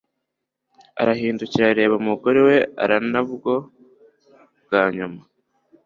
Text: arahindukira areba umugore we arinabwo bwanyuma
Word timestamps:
arahindukira 1.01 1.65
areba 1.73 1.95
umugore 2.01 2.39
we 2.47 2.57
arinabwo 2.83 3.53
bwanyuma 4.63 5.21